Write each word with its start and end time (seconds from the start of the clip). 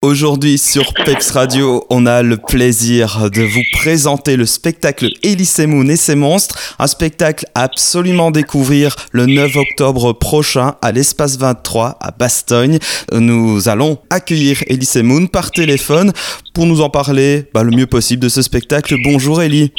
Aujourd'hui 0.00 0.58
sur 0.58 0.94
Peps 0.94 1.32
Radio, 1.32 1.84
on 1.90 2.06
a 2.06 2.22
le 2.22 2.36
plaisir 2.36 3.28
de 3.32 3.42
vous 3.42 3.64
présenter 3.72 4.36
le 4.36 4.46
spectacle 4.46 5.08
Elise 5.24 5.58
Moon 5.66 5.88
et 5.88 5.96
ses 5.96 6.14
monstres, 6.14 6.76
un 6.78 6.86
spectacle 6.86 7.46
à 7.56 7.64
absolument 7.64 8.30
découvrir 8.30 8.94
le 9.10 9.26
9 9.26 9.56
octobre 9.56 10.12
prochain 10.12 10.76
à 10.82 10.92
l'espace 10.92 11.36
23 11.36 11.96
à 12.00 12.12
Bastogne. 12.12 12.78
Nous 13.10 13.68
allons 13.68 13.98
accueillir 14.08 14.62
Elise 14.68 15.02
Moon 15.02 15.26
par 15.26 15.50
téléphone 15.50 16.12
pour 16.54 16.66
nous 16.66 16.80
en 16.80 16.90
parler 16.90 17.50
bah, 17.52 17.64
le 17.64 17.72
mieux 17.72 17.88
possible 17.88 18.22
de 18.22 18.28
ce 18.28 18.40
spectacle. 18.40 18.94
Bonjour 19.02 19.42
Elie. 19.42 19.72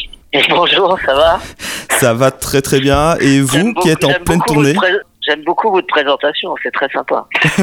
Bonjour, 0.49 0.99
ça 1.05 1.15
va? 1.15 1.39
Ça 1.97 2.13
va 2.13 2.31
très 2.31 2.61
très 2.61 2.81
bien. 2.81 3.15
Et 3.21 3.39
vous 3.39 3.73
qui 3.75 3.87
êtes 3.87 4.03
en 4.03 4.11
pleine 4.25 4.41
tournée 4.45 4.75
J'aime 5.29 5.43
beaucoup 5.43 5.69
votre 5.69 5.85
présentation, 5.85 6.55
c'est 6.63 6.71
très 6.71 6.89
sympa. 6.89 7.27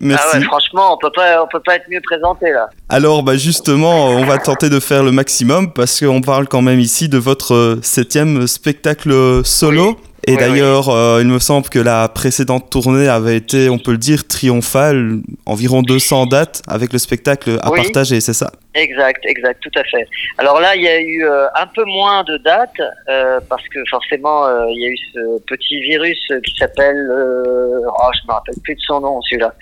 Merci. 0.00 0.24
Ah 0.32 0.36
ouais, 0.36 0.44
franchement, 0.44 0.94
on 0.94 0.98
peut 0.98 1.12
pas, 1.14 1.44
on 1.44 1.46
peut 1.46 1.60
pas 1.64 1.76
être 1.76 1.88
mieux 1.88 2.00
présenté 2.02 2.50
là. 2.50 2.68
Alors, 2.88 3.22
bah 3.22 3.36
justement, 3.36 4.06
on 4.06 4.24
va 4.24 4.38
tenter 4.38 4.68
de 4.68 4.80
faire 4.80 5.04
le 5.04 5.12
maximum 5.12 5.72
parce 5.72 6.00
qu'on 6.00 6.20
parle 6.20 6.48
quand 6.48 6.60
même 6.60 6.80
ici 6.80 7.08
de 7.08 7.18
votre 7.18 7.78
septième 7.82 8.48
spectacle 8.48 9.44
solo. 9.44 9.96
Et 10.28 10.36
d'ailleurs, 10.36 10.90
euh, 10.90 11.22
il 11.22 11.28
me 11.28 11.38
semble 11.38 11.68
que 11.70 11.78
la 11.78 12.06
précédente 12.08 12.68
tournée 12.70 13.08
avait 13.08 13.36
été, 13.36 13.70
on 13.70 13.78
peut 13.78 13.92
le 13.92 13.98
dire, 13.98 14.28
triomphale, 14.28 15.20
environ 15.46 15.80
200 15.80 16.26
dates 16.26 16.60
avec 16.68 16.92
le 16.92 16.98
spectacle 16.98 17.58
à 17.62 17.70
partager, 17.70 18.20
c'est 18.20 18.34
ça? 18.34 18.52
Exact, 18.74 19.24
exact, 19.24 19.58
tout 19.62 19.78
à 19.78 19.84
fait. 19.84 20.06
Alors 20.36 20.60
là, 20.60 20.76
il 20.76 20.82
y 20.82 20.88
a 20.88 21.00
eu 21.00 21.24
euh, 21.24 21.46
un 21.56 21.66
peu 21.66 21.84
moins 21.84 22.24
de 22.24 22.36
dates 22.38 22.70
euh, 23.08 23.40
parce 23.48 23.66
que 23.68 23.80
forcément, 23.90 24.46
il 24.68 24.82
y 24.82 24.86
a 24.86 24.90
eu 24.90 24.96
ce 25.14 25.42
petit 25.44 25.80
virus 25.80 26.20
qui 26.44 26.54
s'appelle, 26.58 27.08
oh, 27.10 28.10
je 28.12 28.28
me 28.28 28.32
rappelle 28.32 28.60
plus 28.62 28.74
de 28.74 28.80
son 28.80 29.00
nom, 29.00 29.22
celui-là, 29.22 29.54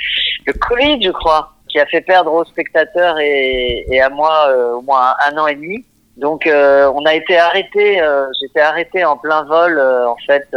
le 0.46 0.52
Covid, 0.52 1.00
je 1.00 1.10
crois, 1.12 1.52
qui 1.68 1.78
a 1.78 1.86
fait 1.86 2.00
perdre 2.00 2.32
aux 2.32 2.44
spectateurs 2.44 3.18
et, 3.20 3.86
et 3.88 4.00
à 4.00 4.10
moi 4.10 4.52
au 4.74 4.82
moins 4.82 5.14
un 5.30 5.38
an 5.38 5.46
et 5.46 5.54
demi. 5.54 5.84
Donc 6.16 6.46
euh, 6.46 6.90
on 6.94 7.04
a 7.04 7.14
été 7.14 7.36
arrêté, 7.36 8.00
euh, 8.00 8.26
j'étais 8.40 8.60
arrêté 8.60 9.04
en 9.04 9.16
plein 9.18 9.42
vol 9.44 9.78
euh, 9.78 10.08
en 10.08 10.16
fait 10.26 10.48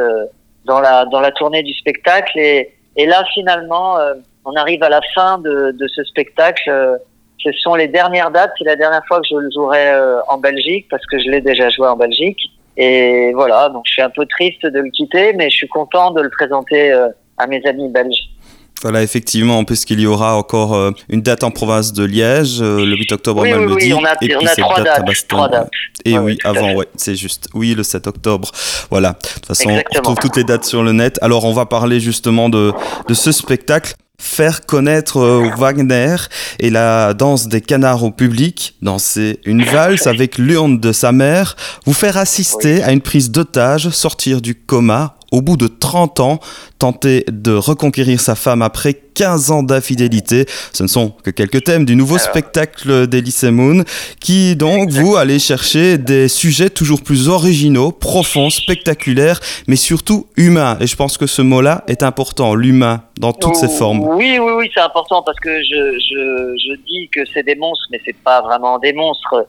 dans 0.66 0.80
la 0.80 1.06
dans 1.06 1.20
la 1.20 1.32
tournée 1.32 1.64
du 1.64 1.74
spectacle 1.74 2.40
et, 2.40 2.74
et 2.96 3.06
là 3.06 3.24
finalement 3.34 3.98
on 4.46 4.54
arrive 4.56 4.84
à 4.84 4.90
la 4.90 5.02
fin 5.14 5.38
de, 5.38 5.72
de 5.72 5.88
ce 5.88 6.04
spectacle. 6.06 7.00
ce 7.44 7.52
sont 7.54 7.76
les 7.76 7.88
dernières 7.88 8.32
dates, 8.32 8.54
c'est 8.58 8.66
la 8.66 8.78
dernière 8.78 9.06
fois 9.08 9.20
que 9.20 9.28
je 9.30 9.36
le 9.36 9.50
jouerai 9.54 9.92
en 10.28 10.38
Belgique 10.38 10.88
parce 10.90 11.06
que 11.06 11.20
je 11.20 11.30
l'ai 11.30 11.42
déjà 11.42 11.70
joué 11.70 11.88
en 11.88 11.98
Belgique. 11.98 12.40
Et 12.78 13.34
voilà, 13.34 13.68
donc 13.68 13.84
je 13.86 13.92
suis 13.92 14.02
un 14.02 14.10
peu 14.10 14.26
triste 14.26 14.66
de 14.66 14.80
le 14.80 14.90
quitter, 14.90 15.34
mais 15.34 15.50
je 15.50 15.58
suis 15.58 15.68
content 15.68 16.12
de 16.12 16.22
le 16.22 16.30
présenter 16.30 16.94
à 17.38 17.48
mes 17.48 17.66
amis 17.66 17.90
belges. 17.90 18.30
Voilà, 18.82 19.04
effectivement, 19.04 19.66
puisqu'il 19.66 20.00
y 20.00 20.08
aura 20.08 20.36
encore 20.38 20.74
euh, 20.74 20.92
une 21.10 21.22
date 21.22 21.44
en 21.44 21.52
province 21.52 21.92
de 21.92 22.06
Liège, 22.06 22.62
euh, 22.62 22.86
le 22.86 22.96
8 22.96 23.12
octobre, 23.12 23.42
oui, 23.42 23.54
on 23.54 23.74
oui, 23.74 23.84
dit, 23.88 23.94
on 23.94 24.04
a, 24.06 24.14
et 24.22 24.36
on 24.36 24.40
puis 24.40 24.48
a 24.48 24.56
trois 24.56 24.78
date 24.78 24.86
dates, 24.86 25.10
à 25.10 25.28
trois 25.28 25.50
dates. 25.50 25.70
Et 26.06 26.18
oui, 26.18 26.38
à 26.46 26.50
avant, 26.50 26.74
ouais, 26.76 26.88
c'est 26.96 27.16
juste. 27.16 27.50
Oui, 27.54 27.74
le 27.76 27.84
7 27.84 28.08
octobre. 28.08 28.50
Voilà. 28.90 29.10
De 29.10 29.30
toute 29.34 29.46
façon, 29.46 29.70
Exactement. 29.70 29.90
on 29.96 30.00
retrouve 30.00 30.20
toutes 30.20 30.38
les 30.38 30.46
dates 30.46 30.64
sur 30.64 30.82
le 30.82 30.94
net. 30.94 31.20
Alors, 31.22 31.44
on 31.44 31.54
va 31.54 31.66
parler 31.66 32.00
justement 32.00 32.48
de, 32.48 32.72
de 33.08 33.14
ce 33.14 33.32
spectacle. 33.34 33.96
Faire 34.22 34.66
connaître 34.66 35.18
euh, 35.18 35.50
Wagner 35.58 36.16
et 36.60 36.70
la 36.70 37.14
danse 37.14 37.48
des 37.48 37.62
canards 37.62 38.04
au 38.04 38.12
public, 38.12 38.76
danser 38.82 39.40
une 39.46 39.64
valse 39.64 40.08
avec 40.08 40.38
l'urne 40.38 40.80
de 40.80 40.92
sa 40.92 41.14
mère, 41.14 41.56
vous 41.86 41.94
faire 41.94 42.18
assister 42.18 42.84
à 42.84 42.92
une 42.92 43.00
prise 43.00 43.32
d'otage, 43.32 43.90
sortir 43.90 44.42
du 44.42 44.56
coma 44.56 45.16
au 45.32 45.42
bout 45.42 45.58
de 45.58 45.68
30 45.68 46.20
ans, 46.20 46.40
tenter 46.78 47.26
de 47.28 47.54
reconquérir 47.54 48.20
sa 48.20 48.36
femme 48.36 48.62
après 48.62 48.94
15 48.94 49.52
ans 49.52 49.64
d'infidélité. 49.64 50.46
Ce 50.72 50.84
ne 50.84 50.88
sont 50.88 51.10
que 51.10 51.30
quelques 51.30 51.64
thèmes 51.64 51.86
du 51.86 51.96
nouveau 51.96 52.18
spectacle 52.18 53.08
d'Elise 53.08 53.44
Moon, 53.44 53.84
qui 54.22 54.56
donc 54.56 54.90
vous 54.90 55.18
allez 55.18 55.40
chercher 55.40 55.98
des 55.98 56.28
sujets 56.28 56.70
toujours 56.70 57.02
plus 57.02 57.28
originaux, 57.28 57.92
profonds, 57.92 58.50
spectaculaires, 58.50 59.40
mais 59.68 59.76
surtout 59.76 60.28
humains. 60.38 60.78
Et 60.80 60.88
je 60.88 60.96
pense 60.96 61.18
que 61.18 61.28
ce 61.28 61.42
mot-là 61.42 61.84
est 61.88 62.04
important, 62.04 62.56
l'humain, 62.56 63.04
dans 63.20 63.34
toutes 63.34 63.56
ses 63.56 63.68
formes. 63.68 64.02
Oui, 64.02 64.40
oui, 64.40 64.52
oui, 64.56 64.72
c'est 64.74 64.82
important 64.82 65.22
parce 65.22 65.40
que 65.40 65.62
je, 65.64 66.00
je, 66.00 66.56
je 66.58 66.76
dis 66.88 67.10
que 67.12 67.22
c'est 67.34 67.44
des 67.44 67.56
monstres, 67.56 67.86
mais 67.92 68.00
c'est 68.06 68.18
pas 68.24 68.42
vraiment 68.42 68.80
des 68.80 68.94
monstres. 68.94 69.48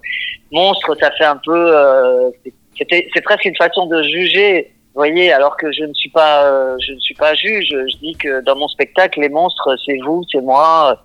Monstre, 0.50 0.96
ça 1.00 1.10
fait 1.12 1.24
un 1.24 1.38
peu, 1.44 1.76
euh, 1.76 2.30
c'est 2.76 3.22
presque 3.22 3.44
une 3.44 3.56
façon 3.56 3.86
de 3.86 4.02
juger. 4.02 4.72
Voyez, 5.00 5.32
alors 5.32 5.56
que 5.56 5.72
je 5.72 5.82
ne 5.84 5.94
suis 5.94 6.10
pas, 6.10 6.44
euh, 6.44 6.76
je 6.86 6.92
ne 6.92 6.98
suis 6.98 7.14
pas 7.14 7.32
juge. 7.32 7.68
Je 7.70 7.96
dis 8.02 8.14
que 8.16 8.42
dans 8.42 8.54
mon 8.54 8.68
spectacle, 8.68 9.18
les 9.18 9.30
monstres, 9.30 9.74
c'est 9.86 9.96
vous, 10.04 10.22
c'est 10.30 10.42
moi. 10.42 11.02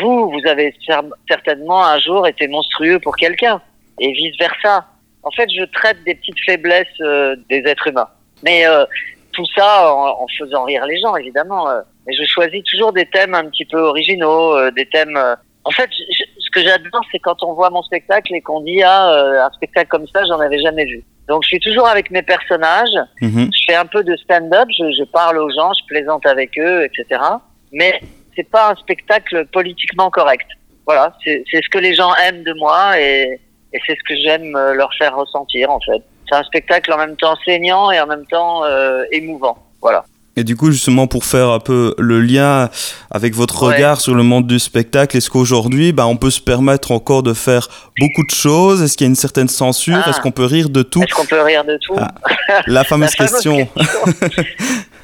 Vous, 0.00 0.28
vous 0.28 0.44
avez 0.48 0.74
cer- 0.84 1.12
certainement 1.28 1.84
un 1.86 2.00
jour 2.00 2.26
été 2.26 2.48
monstrueux 2.48 2.98
pour 2.98 3.14
quelqu'un, 3.14 3.62
et 4.00 4.10
vice 4.10 4.36
versa. 4.40 4.86
En 5.22 5.30
fait, 5.30 5.48
je 5.56 5.62
traite 5.66 6.02
des 6.02 6.16
petites 6.16 6.40
faiblesses 6.44 7.00
euh, 7.00 7.36
des 7.48 7.62
êtres 7.64 7.86
humains. 7.86 8.08
Mais 8.42 8.66
euh, 8.66 8.84
tout 9.30 9.46
ça 9.54 9.94
en, 9.94 10.26
faisant 10.36 10.64
rire 10.64 10.84
les 10.86 10.98
gens, 10.98 11.14
évidemment. 11.14 11.68
Mais 12.08 12.14
je 12.14 12.24
choisis 12.24 12.64
toujours 12.64 12.92
des 12.92 13.06
thèmes 13.06 13.34
un 13.34 13.48
petit 13.50 13.66
peu 13.66 13.80
originaux, 13.80 14.68
des 14.72 14.86
thèmes. 14.86 15.16
En 15.62 15.70
fait, 15.70 15.88
ce 15.92 16.50
que 16.50 16.60
j'adore, 16.60 17.02
c'est 17.12 17.20
quand 17.20 17.40
on 17.44 17.52
voit 17.52 17.70
mon 17.70 17.84
spectacle 17.84 18.34
et 18.34 18.40
qu'on 18.40 18.62
dit 18.62 18.82
ah 18.82 19.46
un 19.46 19.50
spectacle 19.52 19.86
comme 19.90 20.08
ça, 20.08 20.24
j'en 20.24 20.40
avais 20.40 20.60
jamais 20.60 20.86
vu. 20.86 21.04
Donc 21.28 21.44
je 21.44 21.48
suis 21.48 21.60
toujours 21.60 21.86
avec 21.86 22.10
mes 22.10 22.22
personnages. 22.22 22.96
Mhm. 23.20 23.50
Je 23.52 23.60
fais 23.68 23.76
un 23.76 23.86
peu 23.86 24.02
de 24.02 24.16
stand-up, 24.16 24.68
je, 24.70 24.84
je 24.98 25.04
parle 25.04 25.38
aux 25.38 25.50
gens, 25.50 25.72
je 25.74 25.84
plaisante 25.86 26.26
avec 26.26 26.58
eux, 26.58 26.84
etc. 26.84 27.20
Mais 27.72 28.00
c'est 28.34 28.48
pas 28.48 28.70
un 28.70 28.74
spectacle 28.76 29.46
politiquement 29.52 30.10
correct. 30.10 30.46
Voilà, 30.86 31.14
c'est 31.22 31.44
c'est 31.50 31.62
ce 31.62 31.68
que 31.68 31.78
les 31.78 31.94
gens 31.94 32.14
aiment 32.14 32.44
de 32.44 32.54
moi 32.54 32.98
et, 32.98 33.38
et 33.72 33.80
c'est 33.86 33.94
ce 33.94 34.04
que 34.08 34.16
j'aime 34.16 34.56
euh, 34.56 34.72
leur 34.74 34.90
faire 34.94 35.14
ressentir 35.16 35.70
en 35.70 35.80
fait. 35.80 36.02
C'est 36.28 36.36
un 36.36 36.44
spectacle 36.44 36.92
en 36.92 36.98
même 36.98 37.16
temps 37.16 37.36
saignant 37.44 37.90
et 37.90 38.00
en 38.00 38.06
même 38.06 38.26
temps 38.26 38.64
euh, 38.64 39.04
émouvant. 39.12 39.58
Voilà. 39.80 40.04
Et 40.38 40.44
du 40.44 40.56
coup, 40.56 40.70
justement, 40.70 41.06
pour 41.08 41.24
faire 41.24 41.48
un 41.48 41.58
peu 41.58 41.94
le 41.98 42.20
lien 42.20 42.70
avec 43.10 43.34
votre 43.34 43.66
Ouais. 43.66 43.74
regard 43.74 44.00
sur 44.00 44.14
le 44.14 44.22
monde 44.22 44.46
du 44.46 44.58
spectacle, 44.60 45.16
est-ce 45.16 45.30
qu'aujourd'hui, 45.30 45.92
bah, 45.92 46.06
on 46.06 46.16
peut 46.16 46.30
se 46.30 46.40
permettre 46.40 46.92
encore 46.92 47.22
de 47.24 47.34
faire 47.34 47.66
beaucoup 47.98 48.24
de 48.24 48.30
choses? 48.30 48.82
Est-ce 48.82 48.96
qu'il 48.96 49.04
y 49.06 49.08
a 49.08 49.10
une 49.10 49.16
certaine 49.16 49.48
censure? 49.48 49.98
Ah. 50.04 50.10
Est-ce 50.10 50.20
qu'on 50.20 50.30
peut 50.30 50.44
rire 50.44 50.68
de 50.70 50.82
tout? 50.82 51.02
Est-ce 51.02 51.14
qu'on 51.14 51.26
peut 51.26 51.40
rire 51.42 51.64
de 51.64 51.76
tout? 51.84 51.96
Ah, 51.98 52.14
La 52.66 52.84
fameuse 52.84 53.10
La 53.18 53.26
fameuse 53.26 53.32
question. 53.32 53.68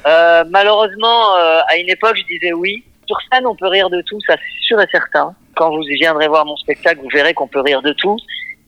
Euh, 0.07 0.43
malheureusement, 0.51 1.35
euh, 1.35 1.61
à 1.67 1.77
une 1.77 1.89
époque, 1.89 2.15
je 2.15 2.23
disais 2.31 2.53
oui. 2.53 2.83
Sur 3.07 3.17
scène, 3.31 3.47
on 3.47 3.55
peut 3.55 3.67
rire 3.67 3.89
de 3.89 4.03
tout, 4.07 4.19
ça 4.27 4.35
c'est 4.35 4.65
sûr 4.67 4.79
et 4.79 4.85
certain. 4.91 5.33
Quand 5.55 5.71
vous 5.71 5.81
viendrez 5.99 6.27
voir 6.27 6.45
mon 6.45 6.55
spectacle, 6.57 7.01
vous 7.01 7.09
verrez 7.11 7.33
qu'on 7.33 7.47
peut 7.47 7.61
rire 7.61 7.81
de 7.81 7.91
tout. 7.93 8.15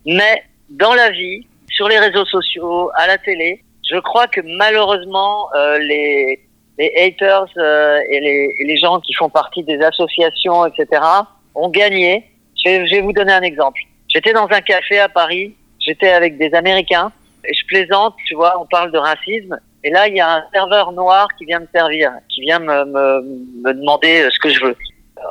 Mais 0.08 0.44
dans 0.72 0.96
la 0.96 1.12
vie, 1.12 1.46
sur 1.70 1.88
les 1.90 2.00
réseaux 2.00 2.26
sociaux, 2.26 2.90
à 2.96 3.06
la 3.06 3.20
télé, 3.20 3.64
je 3.88 4.00
crois 4.00 4.26
que 4.26 4.42
malheureusement, 4.58 5.50
euh, 5.56 5.78
les, 5.78 6.40
les 6.78 6.92
haters 6.96 7.48
euh, 7.58 8.00
et, 8.10 8.20
les, 8.20 8.54
les 8.66 8.78
gens 8.78 9.00
qui 9.00 9.14
font 9.14 9.30
partie 9.30 9.64
des 9.64 9.82
associations, 9.82 10.66
etc., 10.66 11.02
ont 11.56 11.70
gagné. 11.70 12.24
Je 12.64 12.70
vais, 12.70 12.88
je 12.88 12.96
vais 12.96 13.02
vous 13.02 13.14
donner 13.14 13.34
un 13.34 13.42
exemple. 13.42 13.80
J'étais 14.08 14.34
dans 14.34 14.48
un 14.50 14.62
café 14.62 15.00
à 15.00 15.10
Paris, 15.10 15.56
j'étais 15.80 16.10
avec 16.10 16.38
des 16.38 16.54
Américains, 16.54 17.12
et 17.46 17.54
je 17.54 17.66
plaisante, 17.68 18.16
tu 18.26 18.36
vois, 18.36 18.60
on 18.60 18.66
parle 18.66 18.92
de 18.92 18.98
racisme, 18.98 19.60
et 19.84 19.90
là, 19.90 20.08
il 20.08 20.16
y 20.16 20.20
a 20.20 20.30
un 20.30 20.44
serveur 20.54 20.92
noir 20.92 21.28
qui 21.38 21.46
vient 21.46 21.60
me 21.60 21.68
servir, 21.74 22.12
qui 22.30 22.42
vient 22.42 22.60
me, 22.60 22.86
me, 22.86 23.22
me 23.64 23.74
demander 23.74 24.24
euh, 24.24 24.30
ce 24.32 24.40
que 24.40 24.50
je 24.50 24.64
veux. 24.66 24.76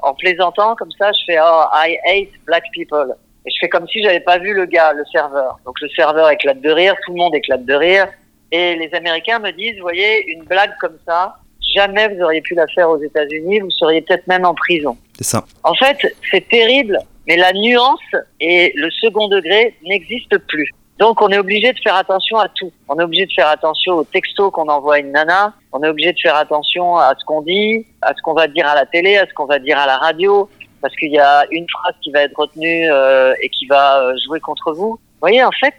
En 0.03 0.15
plaisantant, 0.15 0.75
comme 0.77 0.91
ça, 0.93 1.13
je 1.13 1.25
fais 1.27 1.39
Oh, 1.41 1.65
I 1.73 1.99
hate 2.07 2.31
black 2.47 2.65
people. 2.73 3.15
Et 3.45 3.51
je 3.51 3.57
fais 3.61 3.69
comme 3.69 3.87
si 3.89 4.03
j'avais 4.03 4.21
pas 4.21 4.39
vu 4.39 4.55
le 4.55 4.67
gars, 4.67 4.93
le 4.93 5.05
serveur. 5.13 5.59
Donc 5.65 5.81
le 5.81 5.89
serveur 5.91 6.31
éclate 6.31 6.61
de 6.61 6.71
rire, 6.71 6.95
tout 7.05 7.13
le 7.13 7.19
monde 7.19 7.35
éclate 7.35 7.65
de 7.65 7.75
rire. 7.75 8.09
Et 8.53 8.77
les 8.77 8.95
Américains 8.95 9.39
me 9.39 9.51
disent, 9.51 9.77
vous 9.77 9.83
voyez, 9.83 10.31
une 10.31 10.45
blague 10.45 10.75
comme 10.81 10.97
ça, 11.07 11.37
jamais 11.75 12.09
vous 12.09 12.23
auriez 12.23 12.41
pu 12.41 12.55
la 12.55 12.67
faire 12.69 12.89
aux 12.91 13.01
États-Unis, 13.03 13.61
vous 13.61 13.71
seriez 13.71 14.03
peut-être 14.03 14.27
même 14.27 14.45
en 14.45 14.55
prison. 14.55 14.97
C'est 15.19 15.25
ça. 15.25 15.45
En 15.65 15.75
fait, 15.75 15.99
c'est 16.31 16.49
terrible, 16.49 16.99
mais 17.27 17.37
la 17.37 17.53
nuance 17.53 18.01
et 18.41 18.73
le 18.77 18.91
second 18.91 19.29
degré 19.29 19.75
n'existent 19.85 20.37
plus. 20.47 20.71
Donc, 20.99 21.21
on 21.21 21.29
est 21.29 21.39
obligé 21.39 21.73
de 21.73 21.79
faire 21.81 21.95
attention 21.95 22.39
à 22.39 22.49
tout. 22.49 22.73
On 22.89 22.99
est 22.99 23.03
obligé 23.03 23.27
de 23.27 23.33
faire 23.33 23.49
attention 23.49 23.95
aux 23.95 24.05
textos 24.05 24.51
qu'on 24.51 24.69
envoie 24.69 24.95
à 24.95 24.99
une 24.99 25.13
nana. 25.13 25.53
On 25.73 25.83
est 25.83 25.89
obligé 25.89 26.13
de 26.13 26.19
faire 26.19 26.37
attention 26.37 26.97
à 26.97 27.13
ce 27.19 27.25
qu'on 27.25 27.43
dit, 27.43 27.85
à 28.01 28.15
ce 28.17 28.23
qu'on 28.23 28.33
va 28.33 28.49
dire 28.49 28.67
à 28.67 28.75
la 28.75 28.87
télé, 28.87 29.19
à 29.19 29.27
ce 29.27 29.35
qu'on 29.35 29.45
va 29.45 29.59
dire 29.59 29.79
à 29.79 29.87
la 29.87 29.99
radio, 29.99 30.49
parce 30.81 30.97
qu'il 30.97 31.13
y 31.13 31.19
a 31.19 31.45
une 31.51 31.67
phrase 31.69 31.95
qui 32.01 32.11
va 32.13 32.23
être 32.23 32.39
retenue 32.39 32.91
euh, 32.91 33.35
et 33.43 33.51
qui 33.51 33.67
va 33.67 34.01
euh, 34.01 34.15
jouer 34.25 34.41
contre 34.41 34.73
vous. 34.73 34.93
Vous 34.93 35.21
voyez, 35.21 35.45
en 35.45 35.53
fait, 35.53 35.75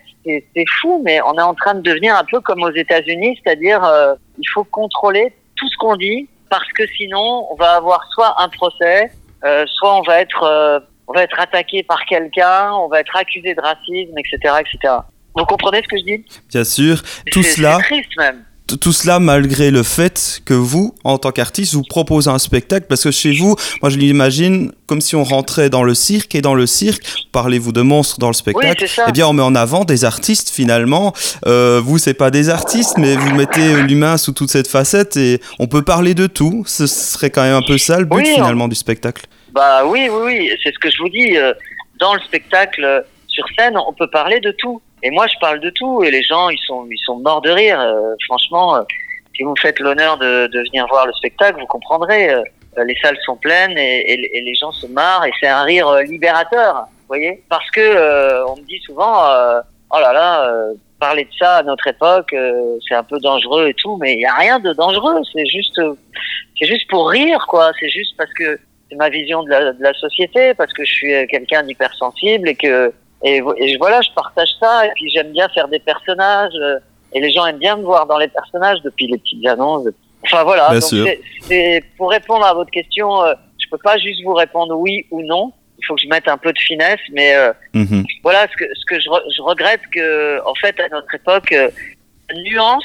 c'est 0.55 0.65
fou, 0.81 1.01
mais 1.05 1.19
on 1.21 1.33
est 1.37 1.41
en 1.41 1.53
train 1.53 1.73
de 1.75 1.81
devenir 1.81 2.15
un 2.15 2.23
peu 2.23 2.39
comme 2.41 2.63
aux 2.63 2.71
États-Unis, 2.73 3.39
c'est-à-dire 3.43 3.83
euh, 3.83 4.15
il 4.37 4.47
faut 4.53 4.63
contrôler 4.63 5.33
tout 5.55 5.67
ce 5.69 5.77
qu'on 5.77 5.95
dit, 5.95 6.27
parce 6.49 6.71
que 6.77 6.85
sinon, 6.97 7.47
on 7.51 7.55
va 7.55 7.75
avoir 7.75 8.03
soit 8.13 8.35
un 8.41 8.49
procès, 8.49 9.11
euh, 9.43 9.65
soit 9.67 9.97
on 9.97 10.01
va 10.03 10.21
être 10.21 10.43
euh, 10.43 10.79
on 11.07 11.13
va 11.13 11.23
être 11.23 11.39
attaqué 11.39 11.83
par 11.83 12.03
quelqu'un, 12.05 12.73
on 12.73 12.87
va 12.89 12.99
être 12.99 13.15
accusé 13.15 13.55
de 13.55 13.61
racisme, 13.61 14.17
etc., 14.17 14.55
etc. 14.59 14.93
Vous 15.35 15.45
comprenez 15.45 15.81
ce 15.83 15.87
que 15.87 15.97
je 15.97 16.03
dis? 16.03 16.25
Bien 16.49 16.63
sûr. 16.63 17.01
Tout 17.31 17.43
C'est- 17.43 17.57
cela, 17.57 17.77
C'est 17.77 17.83
triste 17.95 18.17
même. 18.17 18.43
Tout 18.67 18.91
cela 18.91 19.19
malgré 19.19 19.71
le 19.71 19.83
fait 19.83 20.41
que 20.45 20.53
vous, 20.53 20.93
en 21.03 21.17
tant 21.17 21.31
qu'artiste, 21.31 21.73
vous 21.73 21.83
proposez 21.83 22.29
un 22.29 22.39
spectacle, 22.39 22.85
parce 22.89 23.03
que 23.03 23.11
chez 23.11 23.31
vous, 23.31 23.55
moi 23.81 23.89
je 23.89 23.97
l'imagine 23.97 24.71
comme 24.87 25.01
si 25.01 25.15
on 25.15 25.23
rentrait 25.23 25.69
dans 25.69 25.83
le 25.83 25.93
cirque, 25.93 26.35
et 26.35 26.41
dans 26.41 26.53
le 26.53 26.67
cirque, 26.67 27.03
parlez-vous 27.31 27.71
de 27.71 27.81
monstres 27.81 28.19
dans 28.19 28.27
le 28.27 28.33
spectacle, 28.33 28.85
eh 29.07 29.11
bien 29.11 29.27
on 29.27 29.33
met 29.33 29.43
en 29.43 29.55
avant 29.55 29.85
des 29.85 30.05
artistes 30.05 30.49
finalement. 30.49 31.13
Euh, 31.45 31.81
vous, 31.83 31.97
c'est 31.97 32.13
pas 32.13 32.31
des 32.31 32.49
artistes, 32.49 32.97
mais 32.97 33.15
vous 33.15 33.33
mettez 33.35 33.81
l'humain 33.83 34.17
sous 34.17 34.33
toute 34.33 34.49
cette 34.49 34.67
facette, 34.67 35.17
et 35.17 35.41
on 35.59 35.67
peut 35.67 35.83
parler 35.83 36.13
de 36.13 36.27
tout. 36.27 36.63
Ce 36.67 36.87
serait 36.87 37.29
quand 37.29 37.43
même 37.43 37.55
un 37.55 37.61
peu 37.61 37.77
ça 37.77 37.99
le 37.99 38.05
but 38.05 38.25
finalement 38.25 38.67
du 38.67 38.75
spectacle. 38.75 39.25
Bah 39.53 39.85
oui, 39.85 40.07
oui, 40.11 40.21
oui, 40.25 40.51
c'est 40.61 40.73
ce 40.73 40.79
que 40.79 40.91
je 40.91 40.97
vous 40.99 41.09
dis. 41.09 41.37
Euh, 41.37 41.53
dans 41.99 42.13
le 42.13 42.19
spectacle, 42.21 43.05
sur 43.37 43.45
scène, 43.57 43.77
on 43.77 43.93
peut 43.93 44.09
parler 44.09 44.39
de 44.39 44.51
tout. 44.51 44.81
Et 45.03 45.11
moi, 45.11 45.27
je 45.27 45.37
parle 45.39 45.59
de 45.59 45.69
tout 45.69 46.03
et 46.03 46.09
les 46.09 46.23
gens, 46.23 46.49
ils 46.49 46.59
sont, 46.65 46.87
ils 46.89 47.03
sont 47.05 47.17
morts 47.17 47.41
de 47.41 47.51
rire. 47.51 47.79
Euh, 47.79 48.15
franchement, 48.25 48.77
euh, 48.77 48.81
si 49.35 49.43
vous 49.43 49.51
me 49.51 49.61
faites 49.61 49.79
l'honneur 49.79 50.17
de, 50.17 50.47
de, 50.47 50.59
venir 50.59 50.87
voir 50.87 51.05
le 51.05 51.13
spectacle, 51.13 51.59
vous 51.59 51.67
comprendrez. 51.67 52.31
Euh, 52.31 52.41
les 52.85 52.95
salles 53.01 53.17
sont 53.25 53.37
pleines 53.37 53.75
et, 53.77 54.13
et, 54.13 54.41
les 54.41 54.53
gens 54.53 54.71
se 54.71 54.85
marrent 54.85 55.25
et 55.25 55.31
c'est 55.39 55.47
un 55.47 55.63
rire 55.63 55.91
libérateur, 56.03 56.85
voyez 57.07 57.43
Parce 57.49 57.67
que 57.71 58.45
on 58.47 58.55
me 58.55 58.61
dit 58.67 58.79
souvent, 58.85 59.15
oh 59.89 59.99
là 59.99 60.13
là, 60.13 60.47
parler 60.99 61.23
de 61.23 61.33
ça 61.39 61.57
à 61.57 61.63
notre 61.63 61.87
époque, 61.87 62.35
c'est 62.87 62.93
un 62.93 63.01
peu 63.01 63.17
dangereux 63.17 63.69
et 63.69 63.73
tout, 63.73 63.97
mais 63.97 64.13
il 64.13 64.19
y 64.19 64.27
a 64.27 64.33
rien 64.35 64.59
de 64.59 64.73
dangereux. 64.73 65.19
C'est 65.33 65.47
juste, 65.47 65.81
c'est 66.59 66.67
juste 66.67 66.87
pour 66.87 67.09
rire, 67.09 67.43
quoi. 67.47 67.71
C'est 67.79 67.89
juste 67.89 68.15
parce 68.15 68.31
que 68.33 68.59
c'est 68.91 68.95
ma 68.95 69.09
vision 69.09 69.41
de 69.41 69.49
la, 69.49 69.73
de 69.73 69.81
la 69.81 69.95
société, 69.95 70.53
parce 70.53 70.71
que 70.71 70.85
je 70.85 70.91
suis 70.91 71.27
quelqu'un 71.29 71.63
d'hypersensible 71.63 72.47
et 72.47 72.55
que 72.55 72.93
et, 73.23 73.41
voilà, 73.77 74.01
je 74.01 74.09
partage 74.11 74.49
ça. 74.59 74.85
Et 74.85 74.91
puis 74.95 75.09
j'aime 75.09 75.31
bien 75.31 75.47
faire 75.49 75.67
des 75.67 75.79
personnages. 75.79 76.53
Euh, 76.55 76.79
et 77.13 77.21
les 77.21 77.31
gens 77.31 77.45
aiment 77.45 77.57
bien 77.57 77.77
me 77.77 77.83
voir 77.83 78.05
dans 78.05 78.17
les 78.17 78.27
personnages 78.27 78.81
depuis 78.83 79.07
les 79.07 79.17
petites 79.17 79.45
annonces. 79.47 79.87
Enfin 80.23 80.43
voilà. 80.43 80.69
donc 80.69 80.81
c'est 80.81 81.83
pour 81.95 82.09
répondre 82.11 82.45
à 82.45 82.53
votre 82.53 82.69
question, 82.69 83.23
euh, 83.23 83.33
je 83.59 83.69
peux 83.69 83.77
pas 83.77 83.97
juste 83.97 84.21
vous 84.23 84.33
répondre 84.33 84.75
oui 84.77 85.05
ou 85.11 85.21
non. 85.21 85.53
Il 85.79 85.85
faut 85.85 85.95
que 85.95 86.01
je 86.01 86.07
mette 86.07 86.27
un 86.27 86.37
peu 86.37 86.51
de 86.51 86.59
finesse, 86.59 86.99
mais 87.11 87.35
euh, 87.35 87.53
mhm. 87.73 88.03
voilà 88.23 88.47
ce 88.51 88.57
que 88.57 88.65
ce 88.73 88.85
que 88.85 88.99
je, 88.99 89.09
je, 89.35 89.41
regrette 89.41 89.81
que 89.93 90.43
en 90.45 90.55
fait 90.55 90.77
à 90.79 90.89
notre 90.89 91.13
époque, 91.15 91.55
nuance, 92.35 92.83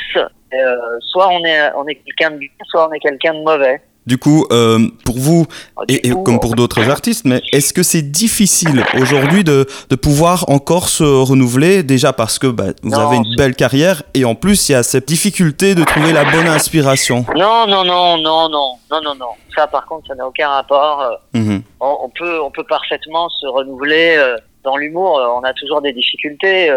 soit 1.00 1.29
on 1.29 1.44
est 1.44 1.73
on 1.75 1.87
est 1.88 1.96
quelqu'un 1.96 2.31
de 2.32 2.37
bien, 2.37 2.50
soit 2.67 2.88
on 2.88 2.93
est 2.93 3.00
quelqu'un 3.00 3.34
de 3.34 3.43
mauvais. 3.43 3.81
Du 4.05 4.19
coup, 4.19 4.47
euh, 4.51 4.89
pour 5.05 5.19
vous, 5.19 5.47
ah, 5.77 5.83
et, 5.89 6.11
comme 6.25 6.41
pour 6.41 6.57
d'autres 6.57 6.91
artistes, 6.91 7.25
mais 7.25 7.41
est-ce 7.53 7.73
que 7.73 7.85
c'est 7.85 8.03
difficile 8.03 8.85
aujourd'hui 9.01 9.45
de, 9.45 9.67
de 9.91 9.97
pouvoir 9.97 10.49
encore 10.49 10.89
se 10.89 11.05
renouveler 11.05 11.83
Déjà 11.85 12.13
parce 12.13 12.39
que 12.39 12.49
bah, 12.49 12.73
vous 12.83 12.99
avez 12.99 13.17
une 13.17 13.37
belle 13.37 13.55
carrière 13.55 14.03
et 14.15 14.25
en 14.25 14.35
plus, 14.35 14.69
il 14.69 14.73
y 14.73 14.75
a 14.75 14.83
cette 14.83 15.07
difficulté 15.07 15.75
de 15.75 15.85
trouver 15.85 16.13
la 16.13 16.25
bonne 16.25 16.49
inspiration? 16.49 17.25
Non, 17.37 17.67
non, 17.67 17.85
non, 17.85 18.19
non, 18.19 18.49
non, 18.49 18.79
non, 18.91 19.01
non, 19.03 19.15
non. 19.15 19.31
Ça, 19.55 19.67
par 19.67 19.87
contre, 19.87 20.09
ça 20.09 20.15
n'a 20.15 20.27
aucun 20.27 20.49
rapport. 20.49 21.01
Euh, 21.03 21.39
mhm. 21.39 21.63
on, 21.81 22.09
peut, 22.09 22.41
on 22.43 22.51
peut 22.51 22.65
parfaitement 22.65 23.29
se 23.29 23.47
renouveler. 23.47 24.17
Euh, 24.17 24.37
dans 24.65 24.77
l'humour, 24.77 25.19
euh, 25.19 25.27
on 25.37 25.43
a 25.43 25.53
toujours 25.55 25.81
des 25.81 25.93
difficultés. 25.93 26.69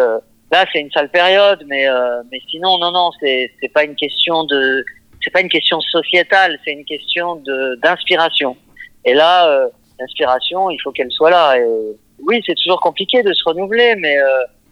Là, 0.51 0.65
c'est 0.71 0.79
une 0.79 0.91
sale 0.91 1.09
période, 1.09 1.63
mais, 1.67 1.85
mais 2.31 2.39
sinon, 2.49 2.77
non, 2.77 2.91
non, 2.91 3.09
c'est 3.19 3.71
pas 3.73 3.83
une 3.83 3.95
question 3.95 4.43
de 4.43 4.85
c'est 5.25 5.31
pas 5.31 5.41
une 5.41 5.49
question 5.49 5.81
sociétale, 5.81 6.57
c'est 6.63 6.71
une 6.71 6.85
question 6.85 7.35
de 7.37 7.79
d'inspiration. 7.81 8.55
Et 9.03 9.13
là, 9.13 9.49
euh, 9.49 9.67
l'inspiration, 9.99 10.69
il 10.69 10.77
faut 10.81 10.91
qu'elle 10.91 11.11
soit 11.11 11.31
là. 11.31 11.57
Et 11.57 11.65
oui, 12.23 12.41
c'est 12.45 12.55
toujours 12.55 12.79
compliqué 12.79 13.23
de 13.23 13.33
se 13.33 13.43
renouveler, 13.43 13.95
mais, 13.97 14.17
euh, 14.17 14.25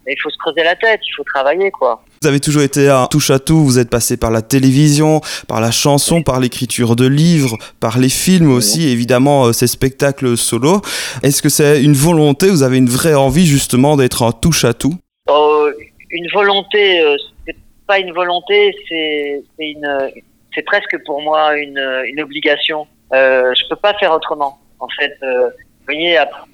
il 0.06 0.16
faut 0.22 0.30
se 0.30 0.36
creuser 0.36 0.62
la 0.62 0.76
tête, 0.76 1.00
il 1.06 1.12
faut 1.16 1.24
travailler, 1.24 1.70
quoi. 1.70 2.04
Vous 2.20 2.28
avez 2.28 2.38
toujours 2.38 2.62
été 2.62 2.88
un 2.88 3.06
touche 3.06 3.30
à 3.30 3.38
tout. 3.38 3.64
Vous 3.64 3.78
êtes 3.78 3.88
passé 3.88 4.16
par 4.16 4.30
la 4.30 4.42
télévision, 4.42 5.20
par 5.48 5.60
la 5.60 5.70
chanson, 5.70 6.22
par 6.22 6.40
l'écriture 6.40 6.94
de 6.94 7.06
livres, 7.06 7.56
par 7.80 7.98
les 7.98 8.10
films 8.10 8.52
aussi, 8.52 8.88
évidemment, 8.88 9.46
euh, 9.46 9.52
ces 9.52 9.66
spectacles 9.66 10.36
solo. 10.36 10.82
Est-ce 11.22 11.42
que 11.42 11.48
c'est 11.48 11.82
une 11.82 11.94
volonté 11.94 12.50
Vous 12.50 12.62
avez 12.62 12.76
une 12.76 12.88
vraie 12.88 13.14
envie 13.14 13.46
justement 13.46 13.96
d'être 13.96 14.22
un 14.22 14.32
touche 14.32 14.64
à 14.64 14.74
tout? 14.74 14.94
Oh, 15.28 15.68
Une 16.10 16.28
volonté, 16.32 17.02
c'est 17.46 17.56
pas 17.86 17.98
une 17.98 18.12
volonté, 18.12 18.74
c'est 18.88 19.42
une 19.58 20.12
c'est 20.54 20.62
presque 20.62 20.96
pour 21.04 21.20
moi 21.22 21.56
une, 21.56 22.02
une 22.06 22.20
obligation. 22.20 22.86
Euh, 23.12 23.52
je 23.54 23.68
peux 23.68 23.76
pas 23.76 23.94
faire 23.94 24.12
autrement. 24.12 24.58
En 24.80 24.88
fait, 24.88 25.16
euh, 25.22 25.48
vous 25.48 25.84
voyez, 25.86 26.16
après 26.16 26.46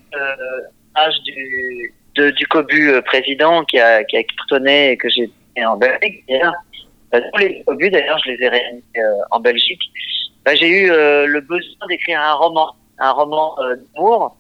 l'âge 0.97 1.15
euh, 1.15 1.23
du, 1.25 1.95
de, 2.17 2.31
du 2.31 2.47
cobu 2.47 2.91
euh, 2.91 3.03
président 3.03 3.65
qui 3.65 3.79
a, 3.79 4.05
qui 4.05 4.17
a 4.17 4.23
cartonné 4.23 4.93
et 4.93 4.97
que 4.97 5.09
j'ai 5.09 5.31
en 5.65 5.77
Belgique, 5.77 6.25
tous 7.13 7.39
les 7.39 7.63
cobus 7.65 7.91
d'ailleurs, 7.91 8.19
je 8.25 8.31
les 8.31 8.43
ai 8.45 8.49
réunis 8.49 8.83
en 9.31 9.41
Belgique. 9.41 9.83
Bah, 10.45 10.55
j'ai 10.55 10.69
eu 10.69 10.89
le 10.89 11.41
besoin 11.41 11.87
d'écrire 11.89 12.21
un 12.21 12.35
roman, 12.35 12.75
un 12.99 13.11
roman 13.11 13.57
d'amour 13.95 14.37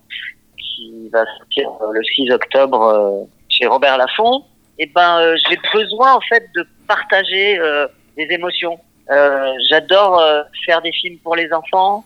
qui 0.57 1.09
va 1.13 1.25
sortir 1.39 1.69
le 1.93 2.03
6 2.03 2.31
octobre 2.31 3.29
chez 3.49 3.67
Robert 3.67 3.99
Laffont. 3.99 4.45
Et 4.79 4.87
ben, 4.87 5.35
j'ai 5.49 5.59
besoin 5.75 6.15
en 6.15 6.21
fait 6.23 6.47
de 6.55 6.67
partager 6.87 7.59
des 8.17 8.29
émotions 8.31 8.79
j'adore 9.69 10.21
euh, 10.21 10.43
faire 10.65 10.83
des 10.83 10.93
films 10.93 11.19
pour 11.19 11.37
les 11.37 11.53
enfants. 11.53 12.05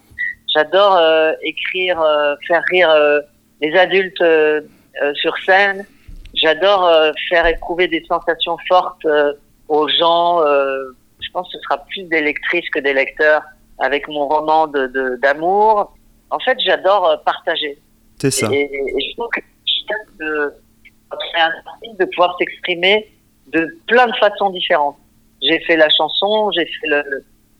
J'adore 0.54 0.96
euh, 0.96 1.32
écrire, 1.42 2.02
faire 2.46 2.62
rire 2.70 2.90
les 3.60 3.76
adultes 3.76 4.22
sur 5.14 5.36
scène. 5.38 5.84
J'adore 6.34 6.90
faire 7.28 7.46
éprouver 7.46 7.88
des 7.88 8.04
sensations 8.08 8.56
fortes 8.68 9.06
aux 9.68 9.88
gens. 9.88 10.40
je 11.20 11.30
pense 11.32 11.48
que 11.52 11.58
ce 11.58 11.62
sera 11.64 11.78
plus 11.86 12.04
des 12.04 12.20
lectrices 12.20 12.68
que 12.70 12.78
des 12.78 12.94
lecteurs 12.94 13.42
avec 13.78 14.06
mon 14.06 14.28
roman 14.28 14.68
de 14.68 15.18
d'amour. 15.20 15.96
En 16.30 16.38
fait, 16.38 16.56
j'adore 16.60 17.20
partager. 17.24 17.78
C'est 18.20 18.30
ça. 18.30 18.48
Et, 18.52 18.70
je 18.70 19.14
trouve 19.14 19.28
que 19.34 19.40
de, 20.20 20.54
de 21.98 22.04
pouvoir 22.04 22.36
s'exprimer 22.38 23.08
de 23.48 23.66
plein 23.86 24.06
de 24.06 24.16
façons 24.16 24.50
différentes 24.50 24.96
j'ai 25.42 25.60
fait 25.60 25.76
la 25.76 25.88
chanson, 25.90 26.50
j'ai 26.52 26.66
fait 26.66 26.88
le. 26.88 27.02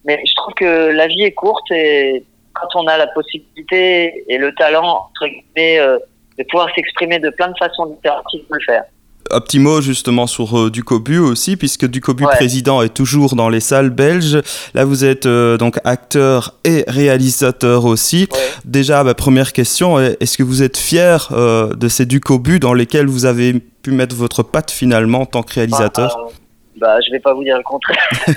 Mais 0.07 0.21
je 0.27 0.35
trouve 0.35 0.55
que 0.55 0.91
la 0.91 1.07
vie 1.07 1.23
est 1.23 1.33
courte 1.33 1.71
et 1.71 2.25
quand 2.55 2.81
on 2.81 2.87
a 2.87 2.97
la 2.97 3.07
possibilité 3.09 4.25
et 4.29 4.39
le 4.39 4.55
talent, 4.55 5.09
entre 5.11 5.27
guillemets, 5.27 5.79
euh, 5.79 5.99
de 6.39 6.45
pouvoir 6.51 6.69
s'exprimer 6.75 7.19
de 7.19 7.31
plein 7.31 7.49
de 7.49 7.57
façons 7.59 7.87
différentes, 7.87 8.25
il 8.33 8.41
faut 8.41 8.55
le 8.55 8.61
faire. 8.65 8.85
Un 9.31 9.41
petit 9.41 9.59
mot 9.59 9.81
justement 9.81 10.27
sur 10.27 10.59
euh, 10.59 10.71
Ducobu 10.71 11.19
aussi, 11.19 11.57
puisque 11.57 11.87
Ducobu 11.87 12.25
président 12.25 12.83
est 12.83 12.93
toujours 12.93 13.37
dans 13.37 13.49
les 13.49 13.61
salles 13.61 13.89
belges. 13.89 14.39
Là, 14.75 14.85
vous 14.85 15.05
êtes 15.05 15.25
euh, 15.25 15.57
donc 15.57 15.79
acteur 15.85 16.55
et 16.65 16.85
réalisateur 16.87 17.87
aussi. 17.87 18.29
Déjà, 18.67 19.03
ma 19.03 19.15
première 19.15 19.55
question, 19.55 19.99
est-ce 19.99 20.37
que 20.37 20.43
vous 20.43 20.63
êtes 20.63 20.77
fier 20.77 21.29
de 21.33 21.89
ces 21.89 22.05
Ducobu 22.05 22.61
dans 22.61 22.75
lesquels 22.75 23.07
vous 23.07 23.25
avez 23.25 23.55
pu 23.55 23.93
mettre 23.93 24.15
votre 24.15 24.43
patte 24.43 24.71
finalement 24.71 25.23
en 25.23 25.27
tant 25.27 25.43
que 25.43 25.55
réalisateur? 25.55 26.19
Ah, 26.19 26.31
bah, 26.77 27.01
je 27.01 27.11
vais 27.11 27.21
pas 27.21 27.35
vous 27.35 27.45
dire 27.45 27.57
le 27.57 27.63
contraire. 27.63 28.09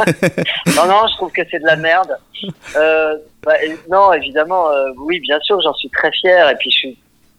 non, 0.75 0.85
non, 0.87 1.07
je 1.07 1.15
trouve 1.15 1.31
que 1.31 1.41
c'est 1.49 1.59
de 1.59 1.65
la 1.65 1.75
merde. 1.75 2.17
Euh, 2.75 3.17
bah, 3.43 3.53
non, 3.89 4.13
évidemment, 4.13 4.69
euh, 4.69 4.89
oui, 4.97 5.19
bien 5.19 5.39
sûr, 5.41 5.59
j'en 5.61 5.73
suis 5.73 5.89
très 5.89 6.11
fier. 6.11 6.49
Et 6.49 6.55
puis, 6.55 6.69
je 6.69 6.77
suis, 6.77 6.97